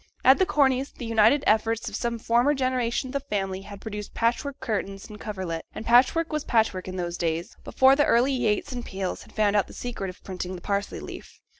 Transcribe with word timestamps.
At 0.25 0.39
the 0.39 0.47
Corneys', 0.47 0.91
the 0.93 1.05
united 1.05 1.43
efforts 1.45 1.87
of 1.87 1.95
some 1.95 2.17
former 2.17 2.55
generation 2.55 3.09
of 3.09 3.13
the 3.13 3.19
family 3.19 3.61
had 3.61 3.79
produced 3.81 4.15
patchwork 4.15 4.59
curtains 4.59 5.07
and 5.07 5.19
coverlet; 5.21 5.63
and 5.75 5.85
patchwork 5.85 6.33
was 6.33 6.43
patchwork 6.43 6.87
in 6.87 6.95
those 6.95 7.17
days, 7.19 7.55
before 7.63 7.95
the 7.95 8.05
early 8.05 8.33
Yates 8.33 8.71
and 8.71 8.83
Peels 8.83 9.21
had 9.21 9.31
found 9.31 9.55
out 9.55 9.67
the 9.67 9.73
secret 9.73 10.09
of 10.09 10.23
printing 10.23 10.55
the 10.55 10.61
parsley 10.63 10.99
leaf. 11.01 11.39